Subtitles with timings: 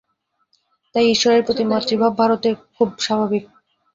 [0.95, 3.43] তাই ঈশ্বরের প্রতি মাতৃভাব ভারতে খুব স্বাভাবিক।